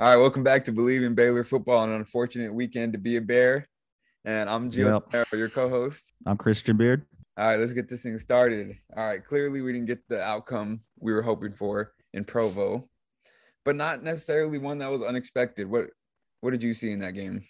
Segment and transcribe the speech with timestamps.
[0.00, 1.84] All right, welcome back to Believe in Baylor football.
[1.84, 3.66] An unfortunate weekend to be a Bear,
[4.24, 5.26] and I'm Gio, Yep.
[5.32, 6.14] your co-host.
[6.24, 7.04] I'm Christian Beard.
[7.36, 8.76] All right, let's get this thing started.
[8.96, 12.88] All right, clearly we didn't get the outcome we were hoping for in Provo,
[13.64, 15.68] but not necessarily one that was unexpected.
[15.68, 15.90] What
[16.40, 17.42] what did you see in that game?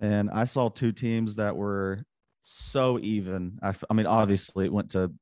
[0.00, 2.04] And I saw two teams that were
[2.40, 3.58] so even.
[3.62, 5.12] I, f- I mean, obviously, it went to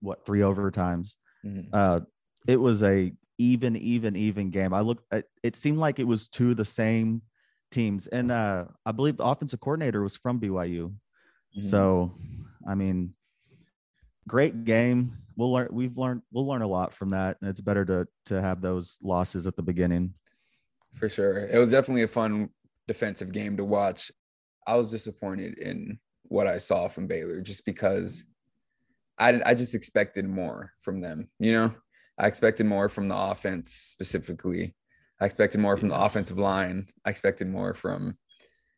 [0.00, 1.16] what three overtimes.
[1.44, 1.68] Mhm.
[1.72, 2.00] Uh,
[2.46, 4.72] it was a even, even, even game.
[4.72, 5.04] I looked.
[5.12, 7.22] At, it seemed like it was two of the same
[7.70, 10.94] teams, and uh, I believe the offensive coordinator was from BYU.
[11.56, 11.64] Mhm.
[11.64, 12.12] So,
[12.66, 13.14] I mean,
[14.28, 15.16] great game.
[15.36, 15.68] We'll learn.
[15.72, 16.22] We've learned.
[16.32, 19.56] We'll learn a lot from that, and it's better to to have those losses at
[19.56, 20.14] the beginning.
[20.92, 22.48] for sure, it was definitely a fun
[22.86, 24.12] defensive game to watch.
[24.66, 25.98] I was disappointed in
[26.28, 28.24] what I saw from Baylor just because
[29.18, 31.28] I I just expected more from them.
[31.40, 31.74] You know,
[32.18, 34.74] I expected more from the offense specifically.
[35.20, 36.86] I expected more from the offensive line.
[37.04, 38.16] I expected more from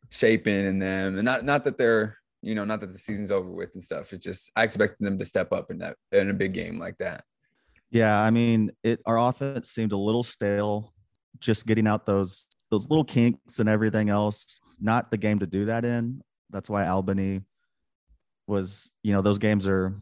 [0.09, 3.49] Shapen and them, and not not that they're you know not that the season's over
[3.49, 4.13] with and stuff.
[4.13, 6.97] It's just I expected them to step up in that in a big game like
[6.99, 7.23] that.
[7.91, 10.93] Yeah, I mean, it our offense seemed a little stale,
[11.39, 14.59] just getting out those those little kinks and everything else.
[14.79, 16.21] Not the game to do that in.
[16.49, 17.41] That's why Albany
[18.47, 19.93] was, you know, those games are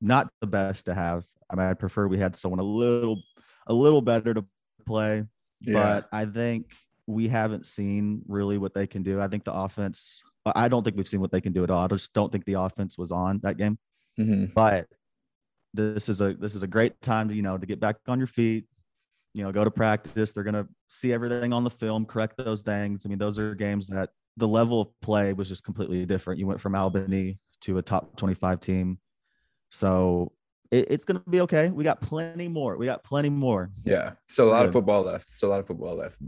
[0.00, 1.24] not the best to have.
[1.50, 3.22] I mean, I prefer we had someone a little
[3.66, 4.44] a little better to
[4.86, 5.24] play,
[5.74, 6.66] but I think
[7.06, 9.20] we haven't seen really what they can do.
[9.20, 10.22] I think the offense
[10.54, 11.84] I don't think we've seen what they can do at all.
[11.84, 13.78] I just don't think the offense was on that game
[14.18, 14.54] Mhm.
[14.54, 14.88] but
[15.74, 18.16] this is a this is a great time to you know to get back on
[18.18, 18.64] your feet
[19.34, 22.62] you know go to practice they're going to see everything on the film correct those
[22.62, 26.40] things i mean those are games that the level of play was just completely different
[26.40, 28.98] you went from albany to a top 25 team
[29.68, 30.32] so
[30.70, 34.12] it, it's going to be okay we got plenty more we got plenty more Yeah,
[34.28, 35.30] So a lot of football left.
[35.30, 36.18] So a lot of football left.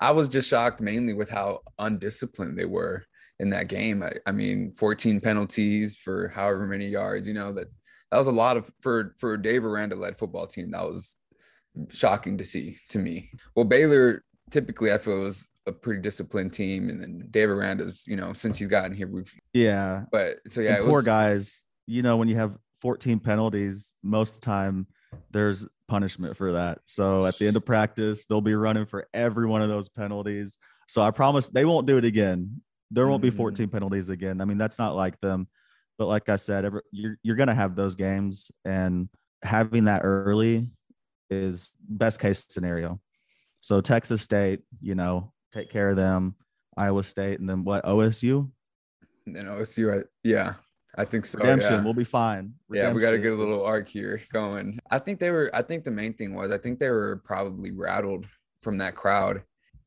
[0.00, 3.04] I was just shocked mainly with how undisciplined they were
[3.38, 4.02] in that game.
[4.02, 7.26] I, I mean, 14 penalties for however many yards.
[7.26, 7.68] You know that
[8.10, 10.70] that was a lot of for for a Dave Aranda led football team.
[10.70, 11.18] That was
[11.92, 13.30] shocking to see to me.
[13.54, 18.16] Well, Baylor typically I feel was a pretty disciplined team, and then Dave Aranda's you
[18.16, 22.28] know since he's gotten here we've yeah but so yeah poor guys you know when
[22.28, 24.86] you have 14 penalties most of the time
[25.30, 26.80] there's punishment for that.
[26.84, 30.58] So at the end of practice they'll be running for every one of those penalties.
[30.86, 32.60] So i promise they won't do it again.
[32.90, 33.36] There won't be Mhm.
[33.38, 34.42] 14 penalties again.
[34.42, 35.48] I mean that's not like them.
[35.96, 39.08] But like i said every, you're, you're going to have those games and
[39.42, 40.70] having that early
[41.30, 43.00] is best case scenario.
[43.62, 46.34] So texas state you know take care of them
[46.76, 50.00] iowa state and then what osu you know OSU.
[50.00, 50.54] I- Yeah,
[50.96, 51.38] I think so.
[51.38, 51.82] redemption yeah.
[51.82, 53.22] we'll be fine Yeah, we got to Redemption.
[53.22, 54.78] get a little arc here going.
[54.90, 55.50] I think they were.
[55.52, 58.26] I think the main thing was I think they were probably rattled
[58.62, 59.42] from that crowd.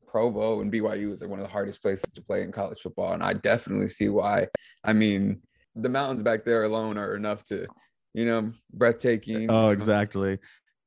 [0.06, 3.12] Provo and BYU is like one of the hardest places to play in college football,
[3.12, 4.46] and I definitely see why.
[4.82, 5.42] I mean,
[5.74, 7.66] the mountains back there alone are enough to,
[8.14, 9.50] you know, breathtaking.
[9.50, 10.38] Oh, exactly.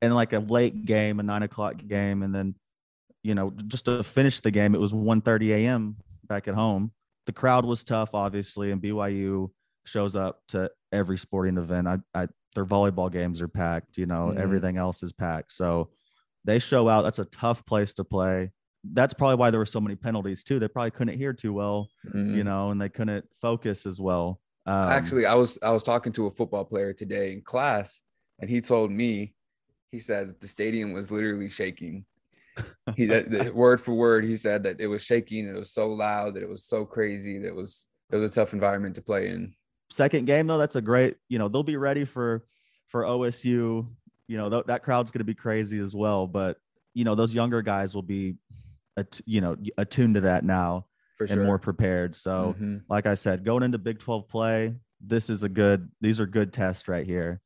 [0.02, 2.56] And like a late game, a nine o'clock game, and then,
[3.24, 5.98] you know, just to finish the game, it was 1.30 a.m.
[6.28, 6.92] back at home.
[7.28, 9.52] The crowd was tough, obviously, and BYU
[9.86, 11.88] shows up to every sporting event.
[11.88, 14.38] I, I their volleyball games are packed, you know, Mhm.
[14.38, 15.54] everything else is packed.
[15.54, 15.90] So
[16.44, 17.04] they show out.
[17.04, 18.52] That's a tough place to play.
[18.84, 20.60] That's probably why there were so many penalties too.
[20.60, 22.36] They probably couldn't hear too well, Mhm.
[22.36, 24.42] you know, and they couldn't focus as well.
[24.66, 28.02] Um, Actually, I was I was talking to a football player today in class,
[28.40, 29.34] and he told me,
[29.92, 32.06] he said the stadium was literally shaking.
[32.96, 35.88] He that, the, word for word, he said that it was shaking, it was so
[35.94, 39.02] loud, that it was so crazy, that it was it was a tough environment to
[39.02, 39.54] play in.
[39.92, 42.46] Second game though that's a great you know they'll be ready for
[42.88, 43.86] for osu
[44.28, 46.58] you know th- that crowd's going to be crazy as well but
[46.94, 48.36] you know those younger guys will be
[48.98, 50.86] at, you know attuned to that now
[51.18, 51.38] For sure.
[51.38, 52.82] and more prepared so Mhm.
[52.90, 56.54] like i said going into big 12 play this is a good these are good
[56.54, 57.42] tests right here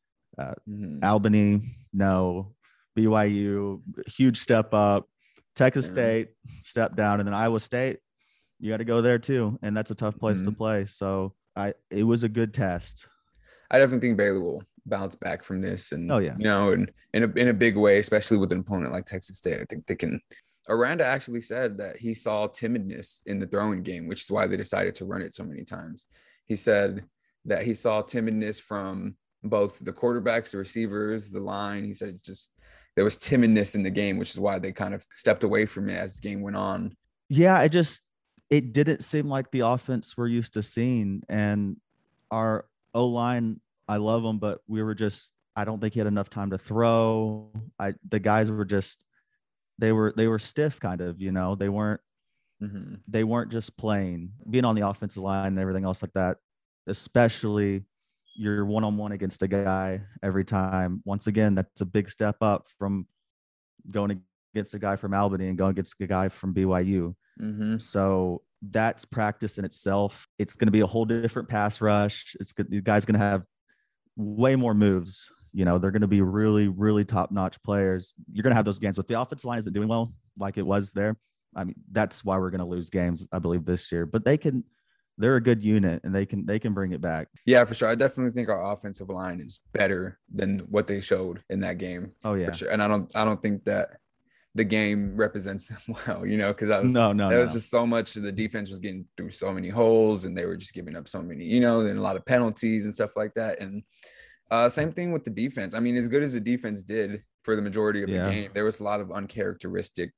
[0.69, 1.03] Mhm.
[1.03, 1.61] albany
[1.94, 2.53] no
[2.97, 5.07] byu huge step up
[5.55, 6.29] texas state
[6.64, 7.99] step down and then iowa state
[8.59, 10.58] you got to go there too and that's a tough place to Mhm.
[10.58, 13.07] play so i it was a good test
[13.72, 16.35] I definitely think Baylor will bounce back from this, and Oh, yeah.
[16.37, 19.37] you know, and in a in a big way, especially with an opponent like Texas
[19.37, 19.59] State.
[19.59, 20.22] I think they can.
[20.69, 24.55] Aranda actually said that he saw timidness in the throwing game, which is why they
[24.55, 26.05] decided to run it so many times.
[26.46, 27.03] He said
[27.46, 31.84] that he saw timidness from both the quarterbacks, the receivers, the line.
[31.84, 32.52] He said just
[32.96, 35.90] there was timidness in the game, which is why they kind of stepped away from
[35.90, 36.96] it as the game went on.
[37.29, 38.03] yeah, I just
[38.49, 41.23] it didn't seem like the offense we're used to seeing.
[41.29, 41.77] And
[42.31, 46.07] our O line, I love them, but we were just I don't think he had
[46.07, 47.49] enough time to throw.
[47.79, 49.03] I the guys were just
[49.79, 51.55] they were they were stiff kind of, you know.
[51.55, 52.01] They weren't
[52.63, 53.01] Mhm.
[53.07, 56.37] they weren't just playing being on the offensive line and everything else like that,
[56.87, 57.83] especially
[58.37, 61.01] you're one on one against a guy every time.
[61.05, 63.07] Once again, that's a big step up from
[63.91, 64.21] going
[64.53, 67.15] against a guy from Albany and going against a guy from BYU.
[67.41, 67.82] Mhm.
[67.82, 70.28] So that's practice in itself.
[70.40, 72.35] It's going to be a whole different pass rush.
[72.40, 72.70] It's good.
[72.70, 73.43] The guy's going to have
[74.16, 75.29] way more moves.
[75.53, 78.14] You know, they're going to be really, really top notch players.
[78.32, 80.66] You're going to have those games, with the offensive line isn't doing well like it
[80.66, 81.16] was there.
[81.55, 84.05] I mean, that's why we're going to lose games, I believe, this year.
[84.05, 84.66] But they can,
[85.17, 87.29] they're a good unit, and they can they can bring it back.
[87.46, 87.88] Yeah, for sure.
[87.88, 92.11] I definitely think our offensive line is better than what they showed in that game.
[92.26, 92.70] Oh yeah, For sure.
[92.72, 93.91] And I don't I don't think that
[94.55, 97.41] the game represents them well, you know, because I was no, no, there no.
[97.41, 100.55] was just so much the defense was getting through so many holes and they were
[100.57, 103.34] just giving up so many, you know, and a lot of penalties and stuff like
[103.35, 103.59] that.
[103.59, 103.84] And
[104.52, 105.75] uh same thing with the defense.
[105.75, 108.25] I mean, as good as the defense did for the majority of Yeah.
[108.25, 110.11] the game, there was a lot of uncharacteristic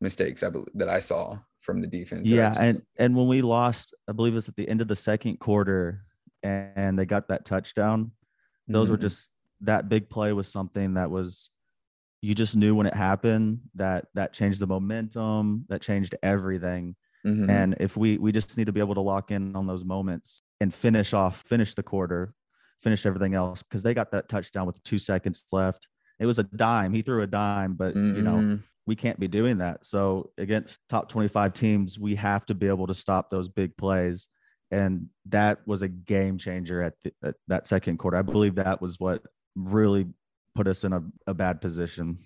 [0.00, 2.28] mistakes I believe that I saw from the defense.
[2.28, 4.88] yeah, just- and and when we lost, I believe it was at the end of
[4.88, 6.02] the second quarter,
[6.42, 8.12] and they got that touchdown.
[8.68, 9.02] those were Mhm.
[9.02, 9.30] just
[9.60, 11.50] that big play was something that was
[12.22, 17.50] you just knew when it happened that that changed the momentum that changed everything Mhm.
[17.50, 20.42] and if we we just need to be able to lock in on those moments
[20.60, 22.34] and finish off finish the quarter
[22.80, 25.88] finish everything else because they got that touchdown with two seconds left
[26.20, 28.62] it was a dime he threw a dime but you know Mhm.
[28.86, 29.84] we can't be doing that.
[29.84, 34.28] So against top 25 teams, we have to be able to stop those big plays.
[34.70, 38.16] And that was a game changer at, the, at that second quarter.
[38.16, 39.24] I believe that was what
[39.56, 40.06] really
[40.56, 42.18] put us in a, a bad position.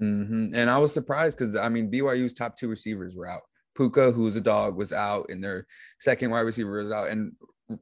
[0.00, 0.54] Mhm.
[0.54, 3.42] And I was surprised because I mean BYU's top two receivers were out.
[3.76, 5.66] Puka, who's a dog, was out, and their
[5.98, 7.08] second wide receiver was out.
[7.08, 7.32] And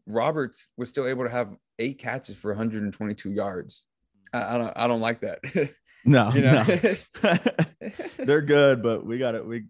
[0.07, 3.85] Roberts was still able to have eight catches for 122 yards.
[4.33, 5.41] I, I don't, I don't like that.
[6.05, 6.65] No, no.
[8.19, 9.47] they're good, but we got it.
[9.47, 9.67] We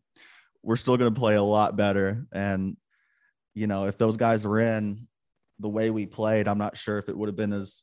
[0.63, 2.25] we're still going to play a lot better.
[2.33, 2.77] And
[3.55, 5.09] you know, if those guys were in
[5.59, 7.83] the way we played, I'm not sure if it would have been as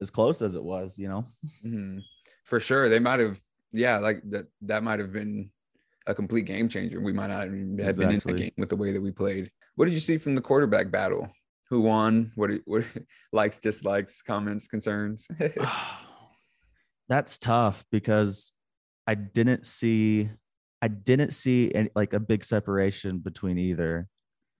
[0.00, 0.98] as close as it was.
[0.98, 1.26] You know.
[1.64, 2.02] Mhm.
[2.44, 2.88] for sure.
[2.88, 3.38] They might have,
[3.72, 4.46] yeah, like that.
[4.62, 5.50] That might have been
[6.06, 7.00] a complete game changer.
[7.00, 9.50] We might not even have been in the game with the way that we played.
[9.76, 11.28] What did you see from the quarterback battle?
[11.68, 12.32] Who won?
[12.34, 12.50] What?
[12.64, 12.84] What
[13.32, 15.28] likes, dislikes, comments, concerns?
[17.08, 18.52] That's tough because
[19.06, 20.30] I didn't see
[20.82, 24.08] I didn't see any, like a big separation between either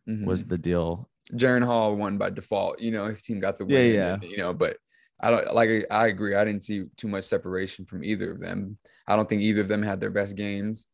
[0.06, 0.48] was Mhm.
[0.50, 1.08] the deal.
[1.32, 2.78] Jaren Hall won by default.
[2.80, 3.94] You know, his team got the Yeah, win.
[3.94, 4.14] yeah.
[4.14, 4.76] and, You know, but
[5.22, 5.86] I don't like.
[5.90, 6.34] I agree.
[6.34, 8.78] I didn't see too much separation from either of them.
[9.06, 10.86] I don't think either of them had their best games,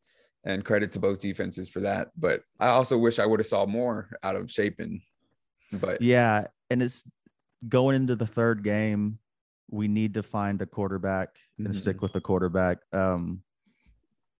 [0.43, 2.09] and credit to both defenses for that.
[2.17, 5.01] But I also wish I would have saw more out of Shapen.
[5.73, 7.03] But Yeah, and it's
[7.67, 9.19] going into the third game.
[9.69, 11.75] We need to find a quarterback and Mhm.
[11.75, 12.79] stick with the quarterback.
[12.93, 13.43] Um,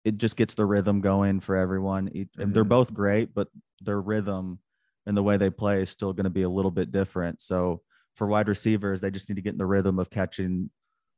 [0.06, 2.10] it just gets the rhythm going for everyone.
[2.38, 3.50] And They're both great, but
[3.82, 4.60] their rhythm
[5.06, 7.42] and the way they play is still going to be a little bit different.
[7.42, 7.82] So
[8.18, 10.70] for wide receivers, they just need to get in the rhythm of catching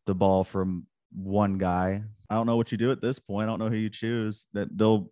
[0.06, 0.86] the ball from
[1.16, 2.04] one guy.
[2.30, 3.48] I don't know what you do at this point.
[3.48, 4.46] I don't know who you choose.
[4.54, 5.12] That they'll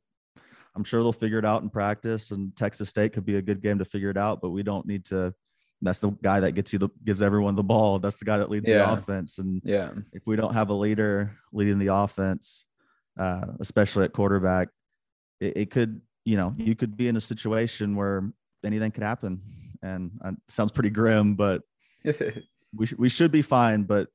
[0.75, 3.62] I'm sure they'll figure it out in practice and Texas State could be a good
[3.63, 5.34] game to figure it out, but we don't need to
[5.81, 8.00] that's the guy that gets you the gives everyone the ball.
[8.00, 8.78] That's the guy that leads Yeah.
[8.86, 9.38] the offense.
[9.40, 12.66] And yeah, if we don't have a leader leading the offense,
[13.18, 14.69] uh, especially at quarterback,
[15.40, 18.30] it, it could, you know, you could be in a situation where
[18.66, 19.42] anything could happen.
[19.83, 21.61] And uh, it sounds pretty grim, but
[22.75, 23.83] we, sh- we should be fine.
[23.83, 24.09] But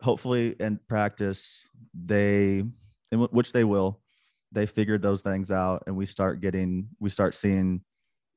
[0.00, 1.64] hopefully in practice,
[1.94, 2.64] they,
[3.12, 4.00] in wh- which they will,
[4.52, 7.82] they figured those things out and we start getting, we start seeing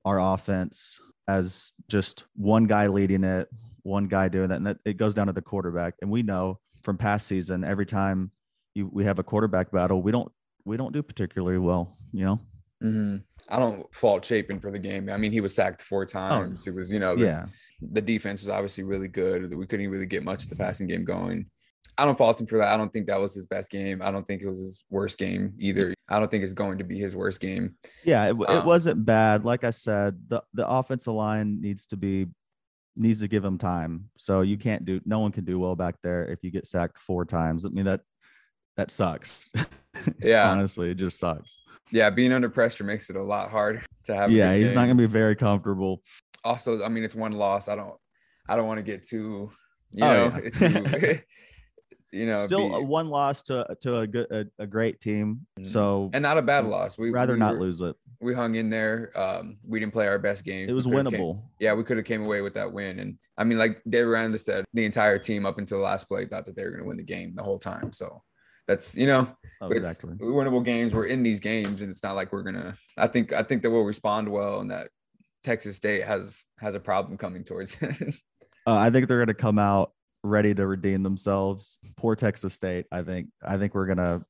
[0.05, 3.47] our offense as just one guy leading it,
[3.83, 4.57] one guy doing that.
[4.57, 5.93] And that it goes down to the quarterback.
[6.01, 8.31] And we know from past season, every time
[8.73, 10.31] you, we have a quarterback battle, we don't,
[10.65, 12.41] we don't do particularly well, you know?
[12.81, 13.23] Mhm.
[13.49, 15.09] I don't fault Shapen for the game.
[15.09, 16.67] I mean, he was sacked four times.
[16.67, 17.45] It was, you know, the, Yeah.
[17.81, 19.53] the defense was obviously really good.
[19.53, 21.47] We couldn't really get much of the passing game going.
[21.97, 22.69] I don't fault him for that.
[22.69, 24.01] I don't think that was his best game.
[24.01, 25.93] I don't think it was his worst game either.
[26.07, 27.75] I don't think it's going to be his worst game.
[28.05, 29.43] Yeah, it, w- it Um, wasn't bad.
[29.45, 32.27] Like I said, the the offensive line needs to be
[32.95, 34.09] needs to give him time.
[34.17, 36.99] So you can't do no one can do well back there if you get sacked
[36.99, 37.65] four times.
[37.65, 38.01] I mean that
[38.77, 39.51] that sucks.
[40.23, 40.49] Yeah.
[40.49, 41.57] honestly, it just sucks.
[41.91, 44.31] Yeah, being under pressure makes it a lot harder to have.
[44.31, 46.01] Yeah, he's not gonna be very comfortable.
[46.43, 47.67] Also, I mean, it's one loss.
[47.67, 47.93] I don't.
[48.49, 49.51] I don't want to get too.
[49.91, 50.49] You Oh, know, yeah.
[50.49, 51.19] too.
[52.11, 55.45] you know, Still be- one loss to to a good a, a great team.
[55.59, 55.67] Mhm.
[55.67, 56.97] So and not a bad loss.
[56.97, 57.95] We'd rather we not were- lose it.
[58.19, 59.11] We hung in there.
[59.15, 60.69] Um, we didn't play our best game.
[60.69, 61.41] It was could've came- winnable.
[61.59, 62.99] yeah, we could have came away with that win.
[62.99, 66.25] And I mean, like Dave Aranda said, the entire team up until the last play
[66.25, 67.91] thought that they were going to win the game the whole time.
[67.91, 68.21] So
[68.67, 69.27] That's you know,
[69.61, 70.15] Oh, it's exactly.
[70.15, 70.93] winnable games.
[70.93, 72.75] We're in these games, and it's not like we're gonna.
[72.97, 74.89] I think I think that we'll respond well, and that
[75.43, 78.15] Texas State has has a problem coming towards it.
[78.67, 79.91] Uh, I think they're going to come out
[80.23, 81.79] ready to redeem themselves.
[81.97, 82.85] Poor Texas State.
[82.91, 83.29] I think.
[83.43, 84.23] I think we're going to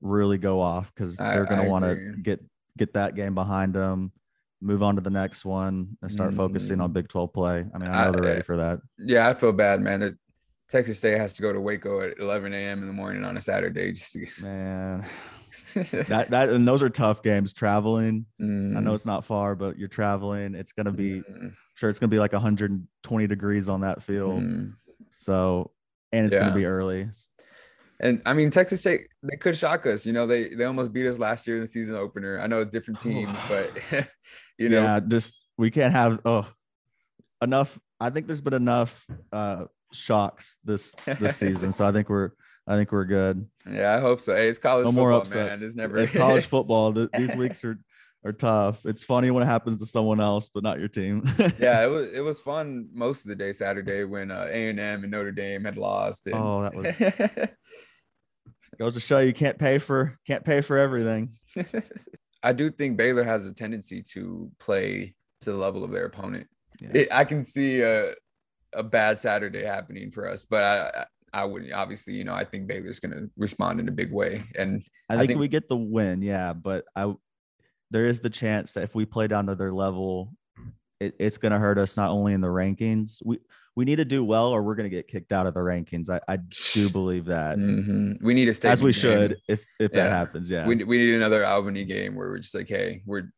[0.00, 2.40] really go off because they're going to want to get
[2.78, 4.12] get that game behind them,
[4.62, 6.94] move on to the next one, and start focusing on Mm.
[6.94, 7.58] Big Twelve play.
[7.58, 8.80] I mean, I know I- they're ready for that.
[8.98, 10.00] yeah, I feel bad, man.
[10.00, 10.14] That
[10.68, 12.82] Texas State has to go to Waco at 11 a.m.
[12.82, 14.26] in the morning on a Saturday just to.
[14.42, 15.04] Man,
[16.08, 17.52] that that and those are tough games.
[17.52, 18.26] Traveling.
[18.40, 20.54] I Mm, know it's not far, but you're traveling.
[20.54, 24.02] It's going to be mm, sure it's going to be like 120 degrees on that
[24.02, 24.42] field.
[24.42, 24.74] mm.
[25.10, 25.70] So,
[26.12, 27.08] and it's gonna be early.
[28.00, 30.06] And I mean, Texas State, they could shock us.
[30.06, 32.40] You know, they they almost beat us last year in the season opener.
[32.40, 33.70] I know different teams, but
[34.58, 36.46] you know, yeah, just we can't have oh
[37.42, 37.78] enough.
[38.00, 42.30] I think there's been enough uh shocks this this season, so I think we're
[42.66, 43.46] I think we're good.
[43.70, 44.34] yeah, I hope so.
[44.34, 45.60] Hey, it's college No football, more upsets.
[45.60, 45.66] man.
[45.66, 46.92] It's never It's college football.
[46.92, 47.78] Th- These weeks are
[48.24, 48.84] are tough.
[48.84, 51.22] It's funny when it happens to someone else, but not your team.
[51.58, 54.80] yeah, it was it was fun most of the day Saturday when uh, A and
[54.80, 56.26] M and Notre Dame had lost.
[56.26, 56.34] And...
[56.36, 57.48] Oh, that was
[58.78, 61.30] goes to show you can't pay for can't pay for everything.
[62.42, 66.46] I do think Baylor has a tendency to play to the level of their opponent.
[66.80, 66.90] Yeah.
[66.94, 68.12] It, I can see a
[68.74, 70.62] a bad Saturday happening for us, but
[71.32, 74.12] I I wouldn't obviously you know I think Baylor's going to respond in a big
[74.12, 77.14] way, and I I think, think- we get the win, yeah, but I
[77.90, 80.34] there is the chance that if we play down to their level,
[81.00, 83.22] it, it's going to hurt us not only in the rankings.
[83.24, 83.38] We
[83.76, 86.10] we need to do well, or we're going to get kicked out of the rankings.
[86.10, 86.38] I, I
[86.74, 88.20] do believe that, Mhm.
[88.20, 89.00] we need to stay as we game.
[89.00, 90.02] should, if if Yeah.
[90.04, 90.50] that happens.
[90.50, 93.30] Yeah, We, we need another Albany game where we're just like, hey, we're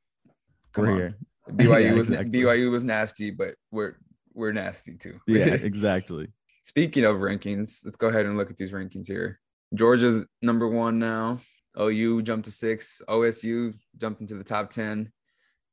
[0.72, 0.96] come we're on.
[0.98, 1.14] here.
[1.50, 2.40] BYU Yeah, was exactly.
[2.40, 3.96] BYU was nasty, but we're
[4.40, 5.20] we're nasty too.
[5.26, 6.28] Yeah, exactly.
[6.62, 9.38] Speaking of rankings, let's go ahead and look at these rankings here.
[9.74, 11.40] Georgia's number one now.
[11.78, 13.00] OU jumped to six.
[13.08, 15.10] OSU jumped into the top 10.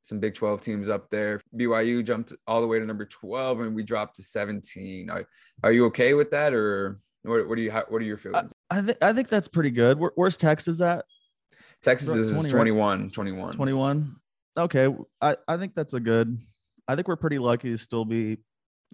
[0.02, 1.40] Some Big 12 teams up there.
[1.56, 5.10] BYU jumped all the way to number 12 and we dropped to 17.
[5.10, 5.24] Are,
[5.64, 8.52] are you okay with that or what, what do you, how, what are your feelings?
[8.70, 9.98] I think I think that's pretty good.
[9.98, 11.04] Where, where's Texas at?
[11.82, 12.50] Texas is 20, right?
[12.50, 13.52] 21, 21.
[13.54, 14.16] 21.
[14.56, 14.94] Okay.
[15.20, 16.38] I, I think that's a good.
[16.86, 18.38] I think we're pretty lucky to still be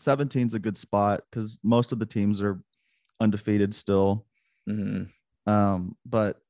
[0.01, 2.63] 17's a good spot because most of the teams are
[3.21, 4.27] undefeated still.
[4.69, 5.11] Mhm.
[5.47, 6.41] Um, but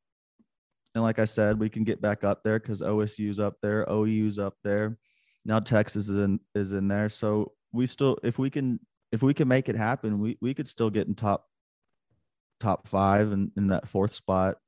[0.94, 4.38] and like I said, we can get back up there because OSU's up there, OU's
[4.38, 4.96] up there.
[5.44, 7.08] Now Texas is in is in there.
[7.08, 8.78] So we still if we can
[9.12, 11.48] if we can make it happen, we we could still get in top
[12.60, 14.58] top five and in that fourth spot.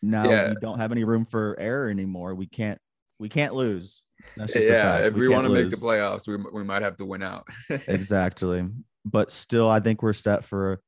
[0.00, 0.48] Now Yeah.
[0.50, 2.34] we don't have any room for error anymore.
[2.34, 2.80] We can't
[3.18, 4.02] we can't lose.
[4.36, 7.22] Yeah, if we, can't want to make the playoffs, we, we might have to win
[7.22, 7.46] out.
[7.70, 8.64] exactly.
[9.04, 10.80] But still, I think we're set for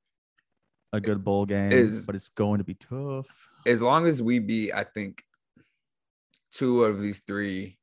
[0.92, 1.72] a good bowl game.
[1.72, 3.26] Is- but it's going to be tough.
[3.66, 5.22] as long as we beat, I think,
[6.52, 7.78] two of these three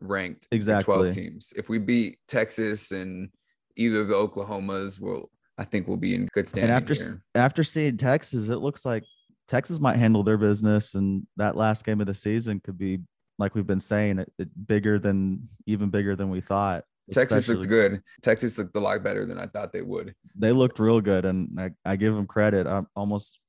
[0.00, 0.94] ranked Exactly.
[0.94, 1.52] 12 teams.
[1.56, 3.28] If we beat Texas and
[3.76, 6.70] either of the Oklahomas, we'll I think we'll be in good standing.
[6.70, 7.22] and after here.
[7.34, 9.04] after seeing Texas, it looks like
[9.48, 13.00] Texas might handle their business, and that last game of the season could be
[13.42, 16.84] like we've been saying, it, it bigger than even bigger than we thought.
[17.10, 18.00] Texas looked good.
[18.22, 20.14] Texas looked a lot better than I thought they would.
[20.36, 22.66] They looked real good, and I, I give them credit.
[22.66, 23.40] I almost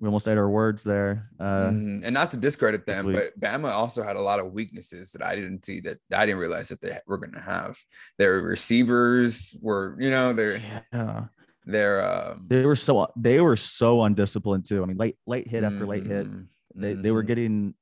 [0.00, 1.28] we almost ate our words there.
[1.40, 2.04] Uh, Mhm.
[2.04, 5.34] and not to discredit them, but Bama also had a lot of weaknesses that I
[5.34, 7.76] didn't see that I didn't realize that they were going to have.
[8.16, 10.58] Their receivers were, you know, they're
[10.92, 11.24] yeah,
[11.66, 14.84] they're um, they were so they were so undisciplined too.
[14.84, 16.28] I mean, late late hit after late hit.
[16.30, 16.46] mhm,
[16.76, 17.26] They they were mhm.
[17.26, 17.74] getting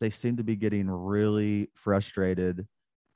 [0.00, 2.66] they seemed to be getting really frustrated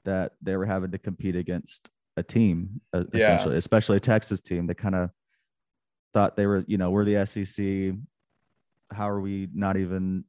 [0.05, 3.17] that they were having to compete against a team uh, Yeah.
[3.17, 4.67] essentially, especially a Texas team.
[4.67, 5.11] They kind of
[6.15, 7.95] thought they were, you know, we're the SEC.
[8.93, 10.25] How are we not even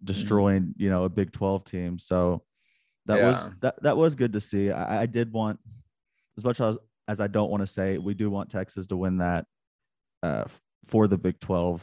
[0.00, 0.06] Mm-hmm.
[0.06, 1.98] destroying, you know, a Big 12 team?
[1.98, 2.42] So
[3.06, 4.70] that was that that was good to see.
[4.70, 5.60] I, I did want
[6.38, 9.18] as much as as I don't want to say, we do want Texas to win
[9.18, 9.46] that
[10.22, 10.44] uh,
[10.86, 11.82] for the Big 12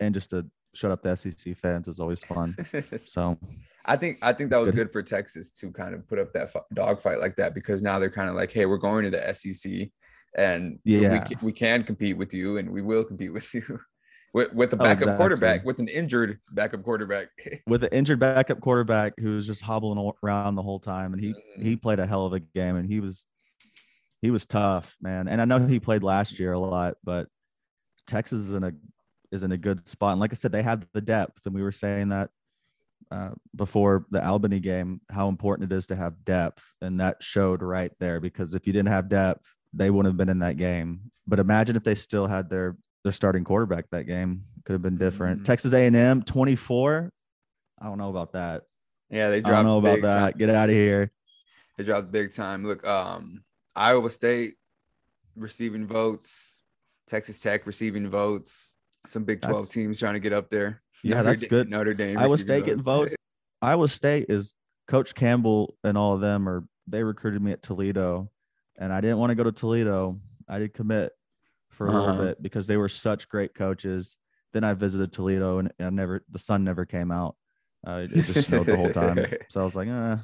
[0.00, 2.54] and just to shut up the SEC fans is always fun.
[3.06, 3.38] So
[3.86, 4.76] I think I think that was good.
[4.88, 7.98] good for Texas to kind of put up that fu- dogfight like that because now
[7.98, 9.90] they're kind of like, hey, we're going to the SEC,
[10.36, 11.18] and we, Yeah.
[11.24, 13.80] ca- we can compete with you, and we will compete with you
[14.34, 15.16] with with a Oh, backup exactly.
[15.16, 17.28] quarterback, with an injured backup quarterback.
[17.66, 21.32] with an injured backup quarterback who was just hobbling around the whole time, and he
[21.32, 21.62] Mhm.
[21.62, 23.26] he played a hell of a game, and he was
[24.20, 25.26] he was tough, man.
[25.26, 27.28] And I know he played last year a lot, but
[28.06, 28.72] Texas is in a
[29.32, 30.12] is in a good spot.
[30.12, 32.30] And like I said, they have the depth, and we were saying that
[33.10, 37.62] uh, before the Albany game, how important it is to have depth, and that showed
[37.62, 38.20] right there.
[38.20, 41.00] Because if you didn't have depth, they wouldn't have been in that game.
[41.26, 44.44] But imagine if they still had their their starting quarterback that game.
[44.64, 45.40] Could have been different.
[45.40, 45.44] Mhm.
[45.44, 47.10] Texas A&M 24.
[47.80, 48.64] I don't know about that.
[49.08, 49.52] Yeah, they dropped.
[49.52, 50.20] I don't know about that.
[50.32, 50.38] Time.
[50.38, 51.10] Get out of here.
[51.78, 52.66] They dropped big time.
[52.66, 53.42] Look, um,
[53.74, 54.56] Iowa State
[55.34, 56.60] receiving votes,
[57.08, 58.74] Texas Tech receiving votes.
[59.06, 60.82] Some Big Twelve That's- teams trying to get up there.
[61.02, 61.70] Yeah, Notre that's Dame- good.
[61.70, 62.18] Notre Dame.
[62.18, 63.14] Iowa State getting votes.
[63.62, 64.54] Iowa State is
[64.88, 68.30] Coach Campbell and all of them are they recruited me at Toledo,
[68.78, 70.20] and I didn't want to go to Toledo.
[70.48, 71.12] I did commit
[71.70, 72.22] for a little Uh-huh.
[72.24, 74.16] bit because they were such great coaches.
[74.52, 77.36] Then I visited Toledo and I never the sun never came out.
[77.86, 80.16] Uh, it just snowed the whole time, so I was like, eh,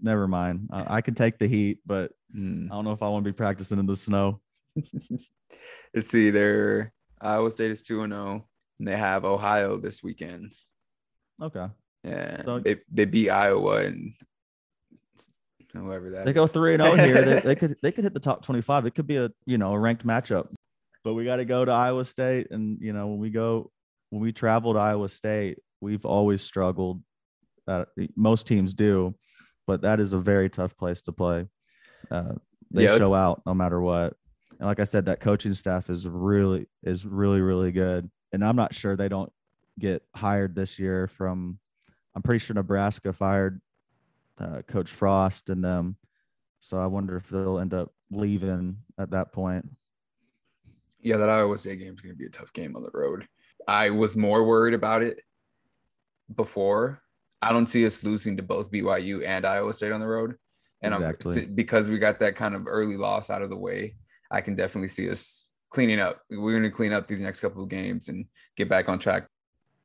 [0.00, 0.68] never mind.
[0.72, 2.68] I, I can take the heat, but Hmm.
[2.70, 4.40] I don't know if I want to be practicing in the snow.
[5.94, 6.30] Let's see.
[6.30, 8.46] They're Iowa State is two and zero,
[8.78, 10.52] and they have Ohio this weekend.
[11.42, 11.66] Okay,
[12.04, 14.14] Yeah, So- they they beat Iowa and
[15.72, 16.52] whoever that they go is.
[16.52, 17.22] three and zero here.
[17.22, 18.86] They, they could they could hit the top twenty five.
[18.86, 20.48] It could be a you know a ranked matchup,
[21.04, 23.70] but we got to go to Iowa State, and you know when we go
[24.10, 27.02] when we travel to Iowa State, we've always struggled.
[27.68, 29.14] Uh, most teams do,
[29.66, 31.46] but that is a very tough place to play.
[32.10, 32.34] Uh,
[32.70, 34.14] they Yeah, show out no matter what,
[34.58, 38.56] and like I said, that coaching staff is really is really really good, and I'm
[38.56, 39.32] not sure they don't
[39.78, 41.58] get hired this year from.
[42.14, 43.60] I'm pretty sure Nebraska fired
[44.40, 45.96] uh, Coach Frost and them.
[46.60, 49.68] So I wonder if they'll end up leaving at that point.
[51.00, 53.26] Yeah, that Iowa State game is going to be a tough game on the road.
[53.68, 55.20] I was more worried about it
[56.34, 57.02] before.
[57.42, 60.36] I don't see us losing to both BYU and Iowa State on the road,
[60.82, 61.42] and Exactly.
[61.42, 63.94] I'm because we got that kind of early loss out of the way.
[64.30, 66.22] I can definitely see us cleaning up.
[66.30, 69.26] We're going to clean up these next couple of games and get back on track.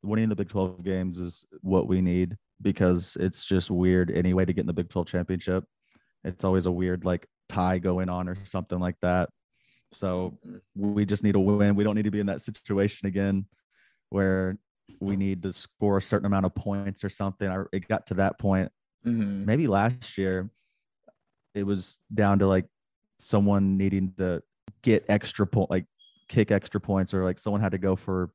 [0.04, 4.54] Winning the Big 12 games is what we need because it's just weird anyway to
[4.54, 5.64] get in the Big 12 championship.
[6.24, 9.30] It's always a weird like tie going on or something like that.
[9.92, 10.38] So
[10.76, 11.76] we just need a win.
[11.76, 13.46] We don't need to be in that situation again
[14.10, 14.58] where
[15.00, 17.48] we need to score a certain amount of points or something.
[17.50, 18.72] I, it got to that point
[19.06, 19.46] Mhm.
[19.48, 20.52] maybe last year
[21.56, 22.68] it was down to like
[23.22, 24.42] someone needing to
[24.84, 25.86] get extra point like
[26.28, 28.30] kick extra points or like someone had to go for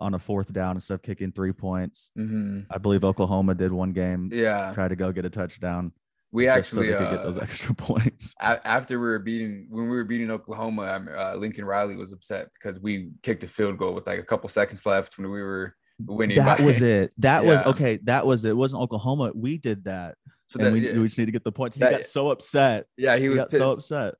[0.00, 2.10] on a fourth down instead of kicking three points.
[2.18, 2.66] Mhm.
[2.70, 5.92] i believe oklahoma did one game Yeah, try to go get a touchdown
[6.32, 8.34] we actually so could get uh, those extra points.
[8.40, 12.80] after we were beating when we were beating Oklahoma, uh, Lincoln Riley was upset because
[12.80, 15.74] we kicked a field goal with like a couple seconds left when we were
[16.06, 16.38] winning.
[16.38, 17.12] that by- was it.
[17.18, 18.50] That was okay that was it.
[18.50, 19.30] it wasn't oklahoma.
[19.34, 20.14] We did that.
[20.48, 21.76] So that, we, yeah, we just need to get the points.
[21.76, 22.86] He That- got so upset.
[22.96, 24.14] Yeah, he he, was so upset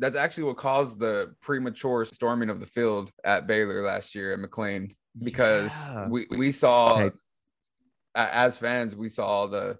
[0.00, 4.38] That's actually what caused the premature storming of the field at Baylor last year at
[4.40, 6.08] McLane because Yeah.
[6.08, 7.12] we we saw a-
[8.16, 9.78] as fans we saw the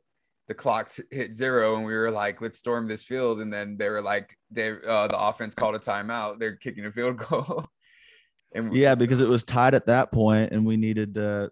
[0.48, 3.88] the clocks hit zero and we were like let's storm this field and then they
[3.88, 7.64] were like they uh, the offense called a timeout they're kicking a field goal
[8.54, 11.50] and Yeah, because it was tied at that point, and we needed to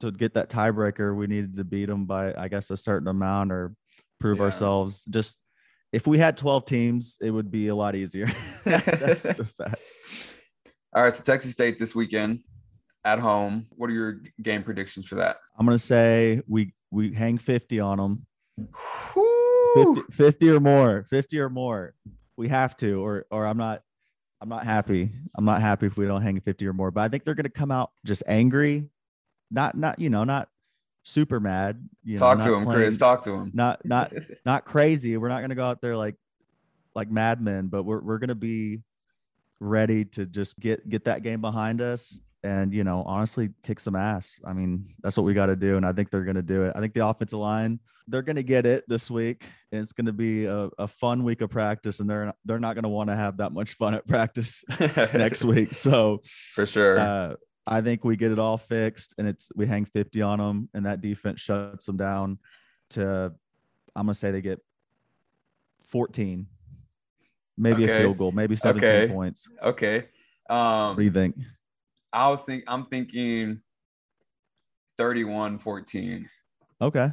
[0.00, 1.14] to get that tiebreaker.
[1.14, 3.74] We needed to beat them by, I guess, a certain amount or
[4.18, 4.44] prove Yeah.
[4.44, 5.04] ourselves.
[5.04, 5.38] Just
[5.92, 8.30] if we had twelve teams, it would be a lot easier.
[8.64, 9.76] That's fact.
[10.94, 12.40] all right so Texas State this weekend
[13.04, 17.38] at home what are your game predictions for that I'm gonna say we we hang
[17.38, 18.26] fifty on them,
[19.74, 21.94] 50, 50 or more, fifty or more.
[22.36, 23.82] We have to, or or I'm not.
[24.40, 25.10] I'm not happy.
[25.36, 26.90] I'm not happy if we don't hang 50 or more.
[26.90, 28.88] But I think they're gonna come out just angry,
[29.50, 30.48] not not you know not
[31.02, 31.88] super mad.
[32.04, 34.12] You know, talk to him playing- Chris talk to him not not
[34.46, 35.16] not crazy.
[35.16, 36.16] We're not gonna go out there like
[36.94, 38.82] like madmen, but we're we're gonna be
[39.60, 43.96] ready to just get get that game behind us and you know honestly kick some
[43.96, 44.38] ass.
[44.44, 46.72] I mean that's what we got to do, and I think they're gonna do it.
[46.76, 49.46] I think the offensive line they're gonna get it this week.
[49.70, 52.88] And it's gonna be a, a fun week of practice, and they're they're not gonna
[52.88, 54.64] want to have that much fun at practice
[55.14, 55.72] next week.
[55.72, 56.20] So
[56.54, 57.34] for sure uh,
[57.66, 60.84] I think we get it all fixed, and it's we hang fifty on them, and
[60.86, 62.38] that defense shuts them down.
[62.90, 63.32] To
[63.94, 64.60] I'm gonna say they get
[65.84, 66.46] fourteen,
[67.56, 67.92] maybe Okay.
[67.94, 69.12] a field goal, maybe seventeen Okay.
[69.12, 69.48] points.
[69.62, 70.08] okay
[70.50, 71.36] um What do you think?
[72.12, 73.62] I was think I'm thinking
[74.98, 76.28] 31 14.
[76.80, 77.10] Okay,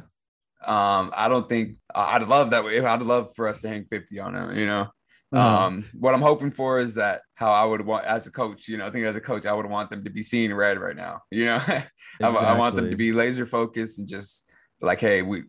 [0.66, 2.84] Um, I don't think I'd love that way.
[2.84, 4.88] I'd love for us to hang 50 on them, you know.
[5.32, 5.66] Uh-huh.
[5.66, 8.76] Um, what I'm hoping for is that how I would want as a coach, you
[8.76, 10.96] know, I think as a coach, I would want them to be seeing red right
[10.96, 11.60] now, you know.
[11.66, 11.86] I,
[12.20, 15.44] I want them to be laser focused and just like, hey, we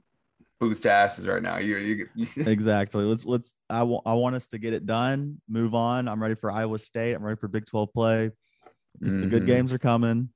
[0.60, 1.58] boost asses right now.
[1.58, 2.08] You, you
[2.46, 3.04] exactly.
[3.06, 3.56] Let's let's.
[3.70, 5.42] I want I want us to get it done.
[5.50, 6.08] Move on.
[6.08, 7.14] I'm ready for Iowa State.
[7.14, 8.32] I'm ready for Big 12 play.
[9.00, 9.48] Because the good Mhm.
[9.48, 10.30] games are coming.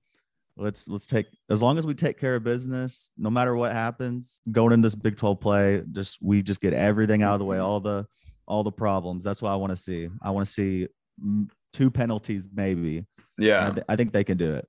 [0.57, 4.41] Let's let's take as long as we take care of business, no matter what happens,
[4.51, 7.57] going in this Big 12 play, just we just get everything out of the way,
[7.57, 7.63] Mhm.
[7.63, 8.07] all the
[8.47, 9.23] all the problems.
[9.23, 10.09] That's what I want to see.
[10.21, 10.87] I want to see
[11.73, 13.05] two penalties maybe.
[13.37, 14.67] Yeah, I, th- I think they can do it.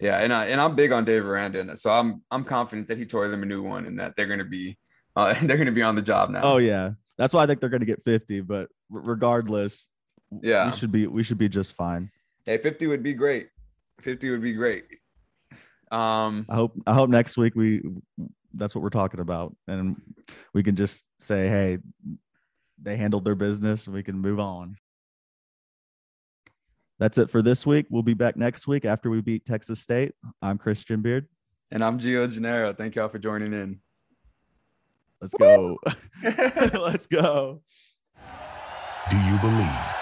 [0.00, 3.04] Yeah, and I, and I'm big on Dave Aranda, so I'm I'm confident that he
[3.04, 4.76] tore them a new one and that they're going to be
[5.16, 6.40] uh, they're going to be on the job now.
[6.42, 8.40] Oh yeah, that's why I think they're going to get 50.
[8.40, 9.88] But regardless,
[10.42, 12.10] yeah, we should be we should be just fine.
[12.44, 13.48] Hey, 50 would be great.
[14.00, 14.84] 50 would be great.
[15.92, 17.82] Um, I hope I hope next week we
[18.54, 20.00] that's what we're talking about, and
[20.54, 21.78] we can just say, hey,
[22.82, 24.76] they handled their business, and we can move on.
[26.98, 27.86] That's it for this week.
[27.90, 30.12] We'll be back next week after we beat Texas State.
[30.40, 31.26] I'm Christian Beard.
[31.70, 32.74] And I'm Gio Gennaro.
[32.74, 33.80] Thank y'all for joining in.
[35.20, 35.78] Let's go.
[36.22, 37.62] Let's go.
[39.10, 40.01] Do you believe?